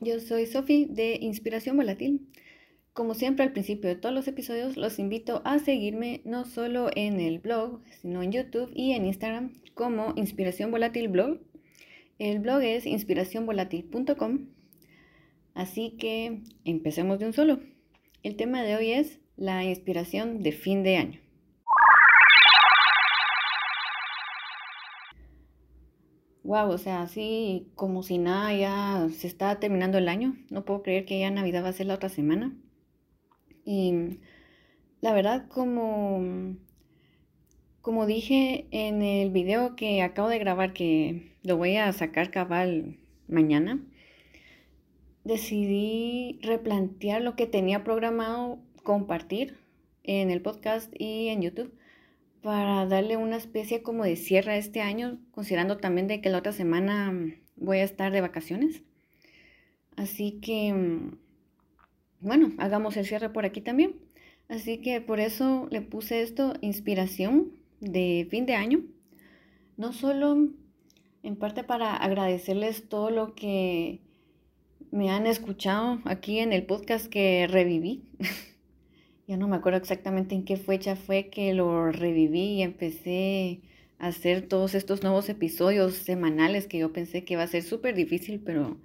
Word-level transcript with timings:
Yo 0.00 0.20
soy 0.20 0.46
Sofi 0.46 0.86
de 0.88 1.18
Inspiración 1.20 1.76
Volátil. 1.76 2.28
Como 2.92 3.14
siempre 3.14 3.44
al 3.44 3.52
principio 3.52 3.90
de 3.90 3.96
todos 3.96 4.14
los 4.14 4.28
episodios, 4.28 4.76
los 4.76 5.00
invito 5.00 5.42
a 5.44 5.58
seguirme 5.58 6.20
no 6.24 6.44
solo 6.44 6.88
en 6.94 7.18
el 7.18 7.40
blog, 7.40 7.80
sino 8.00 8.22
en 8.22 8.30
YouTube 8.30 8.70
y 8.72 8.92
en 8.92 9.06
Instagram 9.06 9.54
como 9.74 10.12
Inspiración 10.14 10.70
Volátil 10.70 11.08
Blog. 11.08 11.40
El 12.20 12.38
blog 12.38 12.62
es 12.62 12.86
inspiracionvolátil.com. 12.86 14.46
Así 15.54 15.96
que 15.98 16.42
empecemos 16.64 17.18
de 17.18 17.26
un 17.26 17.32
solo. 17.32 17.58
El 18.22 18.36
tema 18.36 18.62
de 18.62 18.76
hoy 18.76 18.92
es 18.92 19.18
la 19.36 19.64
inspiración 19.64 20.44
de 20.44 20.52
fin 20.52 20.84
de 20.84 20.96
año. 20.96 21.27
Wow, 26.48 26.70
o 26.70 26.78
sea, 26.78 27.02
así 27.02 27.68
como 27.74 28.02
si 28.02 28.16
nada, 28.16 28.54
ya 28.54 29.06
se 29.12 29.26
está 29.26 29.60
terminando 29.60 29.98
el 29.98 30.08
año. 30.08 30.34
No 30.48 30.64
puedo 30.64 30.82
creer 30.82 31.04
que 31.04 31.18
ya 31.18 31.30
Navidad 31.30 31.62
va 31.62 31.68
a 31.68 31.72
ser 31.74 31.84
la 31.84 31.96
otra 31.96 32.08
semana. 32.08 32.56
Y 33.66 34.18
la 35.02 35.12
verdad, 35.12 35.46
como, 35.48 36.56
como 37.82 38.06
dije 38.06 38.66
en 38.70 39.02
el 39.02 39.30
video 39.30 39.76
que 39.76 40.00
acabo 40.00 40.30
de 40.30 40.38
grabar, 40.38 40.72
que 40.72 41.36
lo 41.42 41.58
voy 41.58 41.76
a 41.76 41.92
sacar 41.92 42.30
cabal 42.30 42.96
mañana, 43.26 43.84
decidí 45.24 46.40
replantear 46.42 47.20
lo 47.20 47.36
que 47.36 47.46
tenía 47.46 47.84
programado 47.84 48.58
compartir 48.82 49.58
en 50.02 50.30
el 50.30 50.40
podcast 50.40 50.90
y 50.98 51.28
en 51.28 51.42
YouTube 51.42 51.77
para 52.42 52.86
darle 52.86 53.16
una 53.16 53.36
especie 53.36 53.82
como 53.82 54.04
de 54.04 54.16
cierre 54.16 54.52
a 54.52 54.56
este 54.56 54.80
año, 54.80 55.18
considerando 55.30 55.78
también 55.78 56.06
de 56.06 56.20
que 56.20 56.30
la 56.30 56.38
otra 56.38 56.52
semana 56.52 57.10
mm, 57.10 57.34
voy 57.56 57.78
a 57.78 57.84
estar 57.84 58.12
de 58.12 58.20
vacaciones. 58.20 58.82
Así 59.96 60.38
que, 60.40 60.72
mm, 60.72 61.18
bueno, 62.20 62.52
hagamos 62.58 62.96
el 62.96 63.06
cierre 63.06 63.30
por 63.30 63.44
aquí 63.44 63.60
también. 63.60 63.96
Así 64.48 64.78
que 64.78 65.00
por 65.00 65.20
eso 65.20 65.68
le 65.70 65.82
puse 65.82 66.22
esto, 66.22 66.54
inspiración 66.60 67.52
de 67.80 68.26
fin 68.30 68.46
de 68.46 68.54
año. 68.54 68.84
No 69.76 69.92
solo 69.92 70.48
en 71.22 71.36
parte 71.36 71.64
para 71.64 71.94
agradecerles 71.96 72.88
todo 72.88 73.10
lo 73.10 73.34
que 73.34 74.00
me 74.90 75.10
han 75.10 75.26
escuchado 75.26 76.00
aquí 76.04 76.38
en 76.38 76.52
el 76.52 76.64
podcast 76.64 77.06
que 77.06 77.46
reviví. 77.48 78.04
ya 79.28 79.36
no 79.36 79.46
me 79.46 79.56
acuerdo 79.56 79.78
exactamente 79.78 80.34
en 80.34 80.46
qué 80.46 80.56
fecha 80.56 80.96
fue 80.96 81.28
que 81.28 81.52
lo 81.52 81.92
reviví 81.92 82.54
y 82.54 82.62
empecé 82.62 83.60
a 83.98 84.06
hacer 84.06 84.48
todos 84.48 84.74
estos 84.74 85.02
nuevos 85.02 85.28
episodios 85.28 85.96
semanales 85.96 86.66
que 86.66 86.78
yo 86.78 86.94
pensé 86.94 87.24
que 87.24 87.34
iba 87.34 87.42
a 87.42 87.46
ser 87.46 87.62
súper 87.62 87.94
difícil, 87.94 88.40
pero 88.40 88.78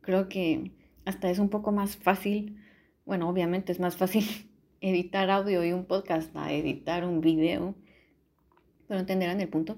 creo 0.00 0.30
que 0.30 0.70
hasta 1.04 1.30
es 1.30 1.38
un 1.38 1.50
poco 1.50 1.72
más 1.72 1.98
fácil. 1.98 2.56
Bueno, 3.04 3.28
obviamente 3.28 3.70
es 3.70 3.80
más 3.80 3.98
fácil 3.98 4.24
editar 4.80 5.30
audio 5.30 5.62
y 5.62 5.72
un 5.72 5.84
podcast 5.84 6.34
a 6.36 6.50
editar 6.54 7.04
un 7.04 7.20
video, 7.20 7.74
pero 8.88 8.98
entenderán 8.98 9.42
el 9.42 9.48
punto. 9.50 9.76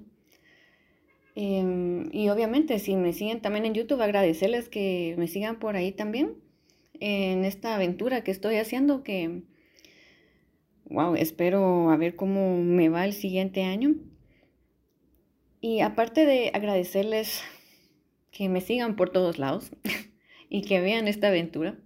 Em, 1.35 2.09
y 2.13 2.29
obviamente 2.29 2.79
si 2.79 2.95
me 2.95 3.13
siguen 3.13 3.41
también 3.41 3.65
en 3.67 3.75
YouTube, 3.75 4.01
agradecerles 4.01 4.69
que 4.69 5.17
me 5.19 5.27
sigan 5.27 5.59
por 5.59 5.75
ahí 5.75 5.91
también 5.91 6.37
en 7.01 7.45
esta 7.45 7.75
aventura 7.75 8.23
que 8.23 8.31
estoy 8.31 8.57
haciendo, 8.59 9.03
que 9.03 9.43
wow, 10.87 11.15
espero 11.15 11.91
a 11.91 11.97
ver 11.97 12.17
cómo 12.17 12.63
me 12.63 12.89
va 12.89 13.05
el 13.05 13.13
siguiente 13.13 13.63
año. 13.63 13.95
Y 15.61 15.81
aparte 15.81 16.27
de 16.27 16.51
agradecerles 16.53 17.43
que 18.31 18.49
me 18.49 18.61
sigan 18.61 18.97
por 18.97 19.11
todos 19.11 19.39
lados 19.39 19.71
y 20.51 20.63
que 20.63 20.81
vean 20.81 21.09
esta 21.09 21.29
aventura, 21.29 21.79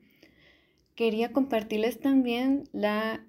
quería 0.95 1.33
compartirles 1.33 2.01
también 2.01 2.69
la, 2.73 3.25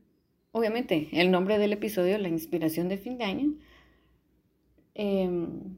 obviamente, 0.51 1.09
el 1.11 1.29
nombre 1.29 1.59
del 1.59 1.73
episodio, 1.73 2.17
la 2.17 2.29
inspiración 2.29 2.89
de 2.89 2.97
fin 2.97 3.17
de 3.17 3.25
año. 3.25 3.53
Em, 4.95 5.77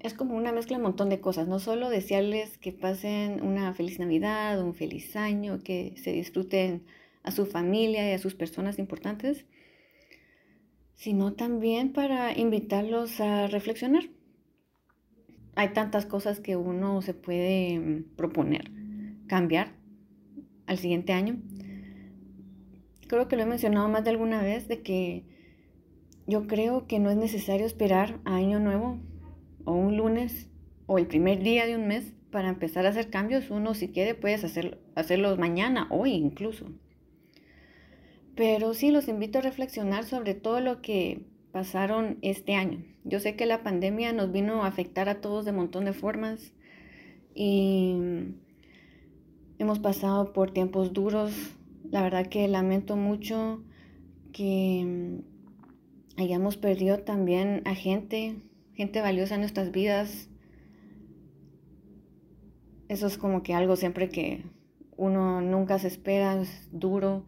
es 0.00 0.14
como 0.14 0.34
una 0.34 0.52
mezcla 0.52 0.76
de 0.76 0.82
un 0.82 0.88
montón 0.88 1.10
de 1.10 1.20
cosas, 1.20 1.46
no 1.48 1.58
solo 1.58 1.90
desearles 1.90 2.58
que 2.58 2.72
pasen 2.72 3.42
una 3.42 3.74
feliz 3.74 3.98
Navidad, 3.98 4.62
un 4.62 4.74
feliz 4.74 5.14
año, 5.16 5.62
que 5.62 5.94
se 5.96 6.12
disfruten 6.12 6.84
a 7.24 7.30
su 7.30 7.46
familia 7.46 8.08
y 8.08 8.12
a 8.12 8.18
sus 8.18 8.34
personas 8.34 8.78
importantes, 8.78 9.46
sino 10.94 11.32
también 11.32 11.92
para 11.92 12.38
invitarlos 12.38 13.20
a 13.20 13.48
reflexionar. 13.48 14.04
Hay 15.56 15.70
tantas 15.70 16.06
cosas 16.06 16.40
que 16.40 16.56
uno 16.56 17.00
se 17.02 17.14
puede 17.14 17.78
mm, 17.78 18.16
proponer, 18.16 18.70
cambiar 19.26 19.72
al 20.66 20.78
siguiente 20.78 21.12
año. 21.12 21.40
Creo 23.08 23.28
que 23.28 23.36
lo 23.36 23.42
he 23.42 23.46
mencionado 23.46 23.88
más 23.88 24.04
de 24.04 24.10
alguna 24.10 24.42
vez 24.42 24.68
de 24.68 24.82
que 24.82 25.24
yo 26.26 26.46
creo 26.46 26.86
que 26.86 26.98
no 26.98 27.10
es 27.10 27.16
necesario 27.16 27.66
esperar 27.66 28.20
a 28.24 28.36
año 28.36 28.60
nuevo 28.60 28.98
o 29.64 29.72
un 29.72 29.96
lunes 29.96 30.50
o 30.86 30.98
el 30.98 31.06
primer 31.06 31.42
día 31.42 31.66
de 31.66 31.76
un 31.76 31.86
mes 31.86 32.12
para 32.30 32.48
empezar 32.48 32.84
a 32.86 32.90
hacer 32.90 33.10
cambios. 33.10 33.50
Uno 33.50 33.74
si 33.74 33.88
quiere 33.88 34.14
puedes 34.14 34.44
hacer, 34.44 34.80
hacerlos 34.94 35.38
mañana, 35.38 35.86
hoy 35.90 36.12
incluso. 36.12 36.66
Pero 38.34 38.74
sí 38.74 38.90
los 38.90 39.08
invito 39.08 39.38
a 39.38 39.42
reflexionar 39.42 40.04
sobre 40.04 40.34
todo 40.34 40.60
lo 40.60 40.82
que 40.82 41.22
pasaron 41.52 42.18
este 42.22 42.54
año. 42.54 42.84
Yo 43.04 43.20
sé 43.20 43.36
que 43.36 43.46
la 43.46 43.62
pandemia 43.62 44.12
nos 44.12 44.32
vino 44.32 44.64
a 44.64 44.66
afectar 44.66 45.08
a 45.08 45.20
todos 45.20 45.44
de 45.44 45.52
montón 45.52 45.84
de 45.84 45.92
formas 45.92 46.52
y 47.34 47.94
hemos 49.58 49.78
pasado 49.78 50.32
por 50.32 50.50
tiempos 50.50 50.92
duros. 50.92 51.32
La 51.90 52.02
verdad 52.02 52.26
que 52.26 52.48
lamento 52.48 52.96
mucho 52.96 53.62
que 54.32 55.20
hayamos 56.16 56.56
perdido 56.56 56.98
también 56.98 57.62
a 57.66 57.76
gente, 57.76 58.42
gente 58.74 59.00
valiosa 59.00 59.34
en 59.34 59.42
nuestras 59.42 59.70
vidas. 59.70 60.28
Eso 62.88 63.06
es 63.06 63.16
como 63.16 63.44
que 63.44 63.54
algo 63.54 63.76
siempre 63.76 64.08
que 64.08 64.44
uno 64.96 65.40
nunca 65.40 65.78
se 65.78 65.86
espera, 65.88 66.40
es 66.40 66.68
duro 66.72 67.26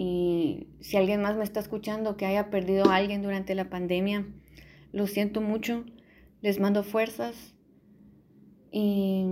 y 0.00 0.68
si 0.78 0.96
alguien 0.96 1.22
más 1.22 1.36
me 1.36 1.42
está 1.42 1.58
escuchando 1.58 2.16
que 2.16 2.24
haya 2.24 2.50
perdido 2.50 2.88
a 2.88 2.94
alguien 2.94 3.20
durante 3.20 3.56
la 3.56 3.68
pandemia, 3.68 4.28
lo 4.92 5.08
siento 5.08 5.40
mucho, 5.40 5.84
les 6.40 6.60
mando 6.60 6.84
fuerzas. 6.84 7.56
Y 8.70 9.24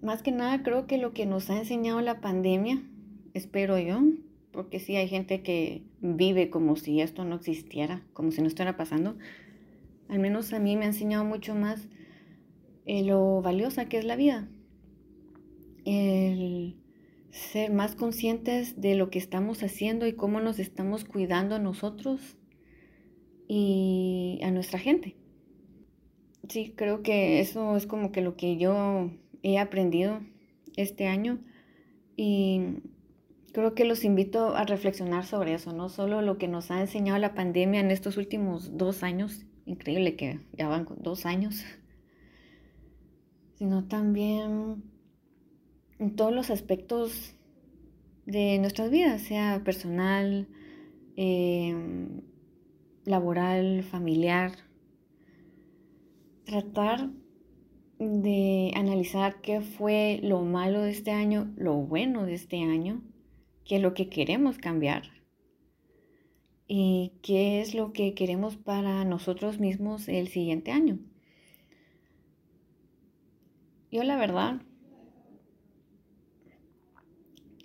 más 0.00 0.22
que 0.22 0.32
nada 0.32 0.62
creo 0.62 0.86
que 0.86 0.96
lo 0.96 1.12
que 1.12 1.26
nos 1.26 1.50
ha 1.50 1.58
enseñado 1.58 2.00
la 2.00 2.22
pandemia, 2.22 2.82
espero 3.34 3.78
yo, 3.78 4.00
porque 4.52 4.80
sí 4.80 4.96
hay 4.96 5.06
gente 5.06 5.42
que 5.42 5.82
vive 6.00 6.48
como 6.48 6.74
si 6.74 7.02
esto 7.02 7.26
no 7.26 7.34
existiera, 7.34 8.02
como 8.14 8.30
si 8.30 8.40
no 8.40 8.48
estuviera 8.48 8.78
pasando, 8.78 9.18
al 10.08 10.18
menos 10.18 10.50
a 10.54 10.60
mí 10.60 10.78
me 10.78 10.86
ha 10.86 10.88
enseñado 10.88 11.26
mucho 11.26 11.54
más 11.54 11.90
eh, 12.86 13.04
lo 13.04 13.42
valiosa 13.42 13.84
que 13.84 13.98
es 13.98 14.06
la 14.06 14.16
vida. 14.16 14.48
El 15.84 16.78
ser 17.34 17.72
más 17.72 17.96
conscientes 17.96 18.80
de 18.80 18.94
lo 18.94 19.10
que 19.10 19.18
estamos 19.18 19.62
haciendo 19.64 20.06
y 20.06 20.12
cómo 20.12 20.40
nos 20.40 20.60
estamos 20.60 21.04
cuidando 21.04 21.56
a 21.56 21.58
nosotros 21.58 22.36
y 23.48 24.38
a 24.44 24.52
nuestra 24.52 24.78
gente. 24.78 25.16
Sí, 26.48 26.72
creo 26.76 27.02
que 27.02 27.40
eso 27.40 27.76
es 27.76 27.86
como 27.86 28.12
que 28.12 28.20
lo 28.20 28.36
que 28.36 28.56
yo 28.56 29.10
he 29.42 29.58
aprendido 29.58 30.20
este 30.76 31.08
año 31.08 31.40
y 32.16 32.76
creo 33.52 33.74
que 33.74 33.84
los 33.84 34.04
invito 34.04 34.54
a 34.54 34.64
reflexionar 34.64 35.26
sobre 35.26 35.54
eso, 35.54 35.72
no 35.72 35.88
solo 35.88 36.22
lo 36.22 36.38
que 36.38 36.46
nos 36.46 36.70
ha 36.70 36.80
enseñado 36.80 37.18
la 37.18 37.34
pandemia 37.34 37.80
en 37.80 37.90
estos 37.90 38.16
últimos 38.16 38.76
dos 38.76 39.02
años, 39.02 39.44
increíble 39.66 40.14
que 40.14 40.38
ya 40.52 40.68
van 40.68 40.86
dos 40.98 41.26
años, 41.26 41.64
sino 43.58 43.88
también 43.88 44.93
en 45.98 46.16
todos 46.16 46.32
los 46.32 46.50
aspectos 46.50 47.34
de 48.26 48.58
nuestras 48.58 48.90
vidas, 48.90 49.22
sea 49.22 49.62
personal, 49.64 50.48
em, 51.16 52.22
laboral, 53.04 53.82
familiar. 53.82 54.52
Tratar 56.44 57.10
de 57.98 58.72
analizar 58.74 59.40
qué 59.40 59.60
fue 59.60 60.20
lo 60.22 60.42
malo 60.42 60.82
de 60.82 60.90
este 60.90 61.10
año, 61.10 61.52
lo 61.56 61.74
bueno 61.74 62.26
de 62.26 62.34
este 62.34 62.62
año, 62.62 63.02
qué 63.64 63.76
es 63.76 63.82
lo 63.82 63.94
que 63.94 64.08
queremos 64.08 64.58
cambiar 64.58 65.04
y 66.66 67.12
qué 67.22 67.60
es 67.60 67.74
lo 67.74 67.92
que 67.92 68.14
queremos 68.14 68.56
para 68.56 69.04
nosotros 69.04 69.58
mismos 69.58 70.08
el 70.08 70.28
siguiente 70.28 70.70
año. 70.72 70.98
Yo 73.90 74.02
la 74.02 74.16
verdad 74.16 74.60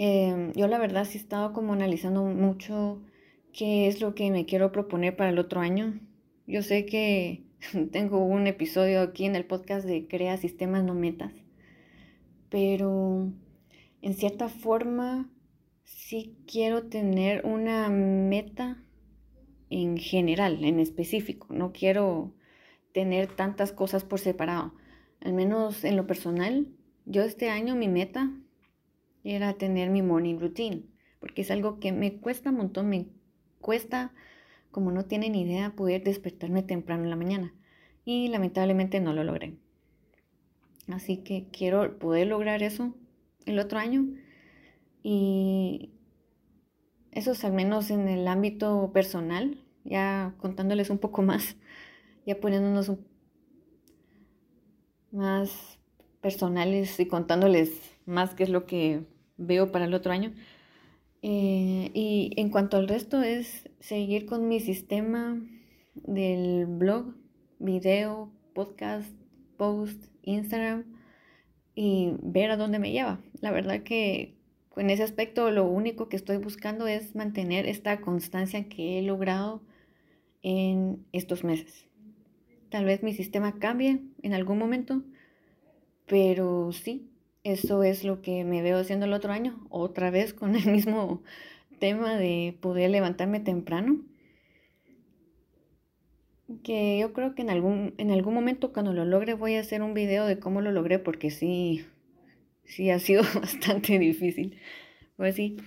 Em, 0.01 0.53
yo 0.53 0.69
la 0.69 0.79
verdad 0.79 1.03
sí 1.03 1.17
he 1.17 1.21
estado 1.21 1.51
como 1.51 1.73
analizando 1.73 2.23
mucho 2.23 3.01
qué 3.51 3.87
es 3.87 3.99
lo 3.99 4.15
que 4.15 4.31
me 4.31 4.45
quiero 4.45 4.71
proponer 4.71 5.17
para 5.17 5.29
el 5.29 5.39
otro 5.39 5.59
año. 5.59 5.99
Yo 6.47 6.63
sé 6.63 6.85
que 6.85 7.43
tengo 7.91 8.23
un 8.23 8.47
episodio 8.47 9.01
aquí 9.01 9.25
en 9.25 9.35
el 9.35 9.45
podcast 9.45 9.85
de 9.85 10.07
Crea 10.07 10.37
Sistemas 10.37 10.85
No 10.85 10.93
Metas, 10.93 11.33
pero 12.49 13.29
en 14.01 14.13
cierta 14.13 14.47
forma 14.47 15.29
sí 15.83 16.37
quiero 16.47 16.83
tener 16.87 17.45
una 17.45 17.89
meta 17.89 18.81
en 19.69 19.97
general, 19.97 20.63
en 20.63 20.79
específico. 20.79 21.47
No 21.53 21.73
quiero 21.73 22.33
tener 22.93 23.27
tantas 23.27 23.73
cosas 23.73 24.05
por 24.05 24.19
separado. 24.19 24.73
Al 25.19 25.33
menos 25.33 25.83
en 25.83 25.97
lo 25.97 26.07
personal, 26.07 26.69
yo 27.05 27.23
este 27.23 27.49
año 27.49 27.75
mi 27.75 27.89
meta 27.89 28.31
era 29.23 29.53
tener 29.53 29.89
mi 29.89 30.01
morning 30.01 30.39
routine, 30.39 30.83
porque 31.19 31.41
es 31.41 31.51
algo 31.51 31.79
que 31.79 31.91
me 31.91 32.19
cuesta 32.19 32.49
un 32.49 32.57
montón, 32.57 32.89
me 32.89 33.07
cuesta, 33.61 34.13
como 34.71 34.91
no 34.91 35.05
tienen 35.05 35.35
idea, 35.35 35.75
poder 35.75 36.03
despertarme 36.03 36.63
temprano 36.63 37.03
en 37.03 37.09
la 37.09 37.15
mañana. 37.15 37.53
Y 38.05 38.27
lamentablemente 38.29 38.99
no 38.99 39.13
lo 39.13 39.23
logré. 39.23 39.55
Así 40.87 41.17
que 41.17 41.47
quiero 41.51 41.99
poder 41.99 42.27
lograr 42.27 42.63
eso 42.63 42.95
el 43.45 43.59
otro 43.59 43.79
año. 43.79 44.07
Y 45.03 45.91
eso 47.11 47.31
es 47.31 47.43
al 47.43 47.53
menos 47.53 47.91
en 47.91 48.07
el 48.07 48.27
ámbito 48.27 48.91
personal, 48.93 49.63
ya 49.83 50.35
contándoles 50.37 50.89
un 50.89 50.97
poco 50.97 51.21
más, 51.21 51.57
ya 52.25 52.39
poniéndonos 52.39 52.91
más 55.11 55.79
personales 56.21 56.99
y 56.99 57.07
contándoles 57.07 57.88
más 58.09 58.35
qué 58.35 58.43
es 58.43 58.49
lo 58.49 58.65
que 58.65 59.05
veo 59.37 59.71
para 59.71 59.85
el 59.85 59.93
otro 59.93 60.11
año. 60.11 60.33
Eh, 61.21 61.91
y 61.93 62.33
en 62.37 62.49
cuanto 62.49 62.77
al 62.77 62.87
resto 62.87 63.21
es 63.21 63.69
seguir 63.79 64.25
con 64.25 64.47
mi 64.47 64.59
sistema 64.59 65.41
del 65.95 66.65
blog, 66.65 67.15
video, 67.59 68.31
podcast, 68.53 69.13
post, 69.57 70.01
Instagram 70.23 70.85
y 71.75 72.13
ver 72.21 72.51
a 72.51 72.57
dónde 72.57 72.79
me 72.79 72.91
lleva. 72.91 73.21
La 73.41 73.51
verdad 73.51 73.83
que 73.83 74.35
en 74.75 74.89
ese 74.89 75.03
aspecto 75.03 75.51
lo 75.51 75.65
único 75.65 76.09
que 76.09 76.15
estoy 76.15 76.37
buscando 76.37 76.87
es 76.87 77.15
mantener 77.15 77.65
esta 77.65 78.01
constancia 78.01 78.69
que 78.69 78.99
he 78.99 79.01
logrado 79.01 79.61
en 80.41 81.05
estos 81.11 81.43
meses. 81.43 81.85
Tal 82.69 82.85
vez 82.85 83.03
mi 83.03 83.13
sistema 83.13 83.59
cambie 83.59 84.01
en 84.21 84.33
algún 84.33 84.57
momento, 84.57 85.03
pero 86.05 86.71
sí, 86.71 87.09
eso 87.51 87.83
es 87.83 88.03
lo 88.03 88.21
que 88.21 88.43
me 88.43 88.61
veo 88.61 88.77
haciendo 88.77 89.05
el 89.05 89.13
otro 89.13 89.31
año, 89.31 89.59
otra 89.69 90.11
vez 90.11 90.33
con 90.33 90.55
el 90.55 90.65
mismo 90.71 91.23
tema 91.79 92.17
de 92.17 92.57
poder 92.61 92.89
levantarme 92.89 93.39
temprano. 93.39 94.01
Que 96.63 96.97
yo 96.99 97.13
creo 97.13 97.35
que 97.35 97.43
en 97.43 97.51
algún, 97.51 97.93
en 97.97 98.11
algún 98.11 98.33
momento 98.33 98.73
cuando 98.73 98.91
lo 98.91 99.05
logre 99.05 99.35
voy 99.35 99.55
a 99.55 99.59
hacer 99.59 99.83
un 99.83 99.93
video 99.93 100.25
de 100.25 100.39
cómo 100.39 100.61
lo 100.61 100.71
logré 100.71 100.97
porque 100.97 101.29
sí, 101.29 101.85
sí 102.65 102.89
ha 102.89 102.99
sido 102.99 103.23
bastante 103.35 103.99
difícil. 103.99 104.59
Pues 105.15 105.35
sí, 105.35 105.57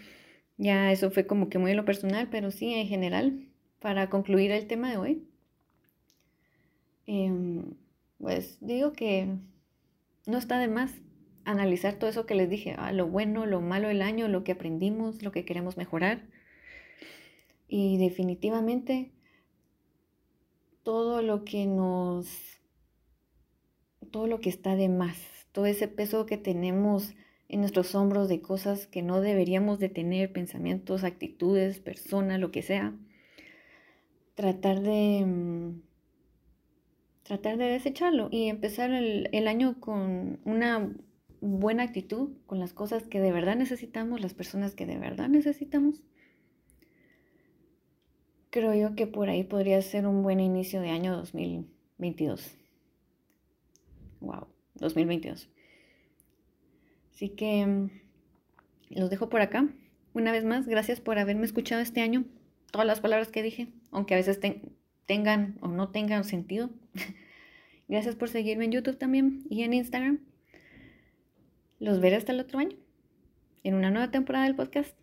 ya 0.57 0.91
eso 0.93 1.11
fue 1.11 1.27
como 1.27 1.49
que 1.49 1.59
muy 1.59 1.71
en 1.71 1.77
lo 1.77 1.85
personal, 1.85 2.29
pero 2.31 2.51
sí 2.51 2.75
en 2.75 2.89
general, 2.89 3.49
para 3.79 4.11
concluir 4.11 4.51
el 4.51 4.67
tema 4.67 4.91
de 4.91 4.97
hoy, 4.97 5.29
em, 7.07 7.75
pues 8.19 8.59
digo 8.61 8.93
que 8.93 9.29
no 10.27 10.39
está 10.39 10.59
de 10.59 10.69
más 10.69 10.93
analizar 11.45 11.95
todo 11.95 12.11
eso 12.11 12.27
que 12.27 12.35
les 12.35 12.49
dije, 12.49 12.75
ah, 12.79 12.93
lo 12.93 13.07
bueno, 13.07 13.47
lo 13.47 13.61
malo 13.61 13.89
del 13.89 14.03
año, 14.03 14.29
lo 14.29 14.45
que 14.45 14.53
aprendimos, 14.53 15.23
lo 15.23 15.33
que 15.33 15.45
queremos 15.45 15.77
mejorar. 15.77 16.23
Y 17.69 17.99
definitivamente 17.99 19.13
todo 20.83 21.23
lo 21.23 21.45
que 21.45 21.67
nos, 21.67 22.29
todo 24.11 24.27
lo 24.27 24.41
que 24.41 24.51
está 24.51 24.77
de 24.77 24.89
más, 24.89 25.19
todo 25.53 25.67
ese 25.67 25.89
peso 25.89 26.27
que 26.27 26.37
tenemos 26.37 27.15
en 27.49 27.61
nuestros 27.61 27.95
hombros 27.95 28.29
de 28.29 28.41
cosas 28.41 28.87
que 28.87 29.03
no 29.03 29.21
deberíamos 29.21 29.79
de 29.79 29.91
tener, 29.91 30.33
pensamientos, 30.33 31.05
actitudes, 31.05 31.81
personas, 31.81 32.41
lo 32.41 32.51
que 32.51 32.63
sea. 32.63 32.95
Tratar 34.35 34.81
de, 34.81 35.25
mm, 35.27 35.83
tratar 37.25 37.59
de 37.59 37.67
desecharlo 37.67 38.29
y 38.31 38.49
empezar 38.49 38.91
el, 38.91 39.29
el 39.33 39.49
año 39.49 39.79
con 39.81 40.41
una 40.45 40.91
buena 41.43 41.83
actitud, 41.83 42.31
con 42.47 42.61
las 42.61 42.73
cosas 42.73 43.03
que 43.03 43.21
de 43.21 43.33
verdad 43.33 43.57
necesitamos, 43.57 44.21
las 44.21 44.33
personas 44.33 44.75
que 44.75 44.87
de 44.87 44.97
verdad 44.97 45.29
necesitamos. 45.29 46.01
Creo 48.51 48.75
yo 48.75 48.95
que 48.95 49.09
por 49.09 49.29
ahí 49.29 49.43
podría 49.43 49.83
ser 49.83 50.07
un 50.07 50.23
buen 50.23 50.39
inicio 50.39 50.81
de 50.81 50.91
año 50.91 51.17
2022. 51.17 52.57
Wow, 54.21 54.47
2022. 54.75 55.49
Así 57.13 57.31
que 57.31 57.67
mm, 57.67 57.91
los 58.91 59.11
dejo 59.11 59.29
por 59.29 59.41
acá. 59.41 59.69
Una 60.15 60.31
vez 60.31 60.45
más, 60.45 60.69
gracias 60.69 61.01
por 61.01 61.19
haberme 61.19 61.45
escuchado 61.45 61.83
este 61.83 62.03
año. 62.03 62.25
Todas 62.71 62.87
las 62.87 63.01
palabras 63.01 63.29
que 63.29 63.43
dije, 63.43 63.69
aunque 63.91 64.15
a 64.15 64.19
veces 64.19 64.39
tengan 65.07 65.59
o 65.61 65.69
no 65.69 65.89
tengan 65.89 66.23
sentido. 66.23 66.71
gracias 67.89 68.15
por 68.15 68.29
seguirme 68.29 68.67
en 68.67 68.73
YouTube 68.73 68.97
también 68.97 69.43
y 69.51 69.63
en 69.63 69.73
Instagram. 69.73 70.32
Los 71.83 71.99
veré 71.99 72.15
hasta 72.15 72.31
el 72.31 72.39
otro 72.39 72.61
año, 72.61 72.77
en 73.65 73.75
una 73.75 73.91
nueva 73.91 74.13
temporada 74.13 74.45
del 74.45 74.55
podcast. 74.55 74.97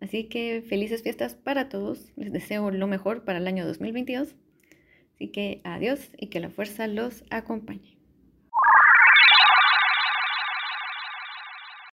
Así 0.00 0.24
que 0.24 0.64
felices 0.66 1.02
fiestas 1.02 1.34
para 1.34 1.68
todos. 1.68 2.10
Les 2.16 2.32
deseo 2.32 2.70
lo 2.70 2.86
mejor 2.86 3.24
para 3.24 3.36
el 3.36 3.46
año 3.46 3.66
2022. 3.66 4.34
Así 5.14 5.28
que 5.28 5.60
adiós 5.62 6.08
y 6.16 6.28
que 6.28 6.40
la 6.40 6.48
fuerza 6.48 6.86
los 6.86 7.22
acompañe. 7.28 7.95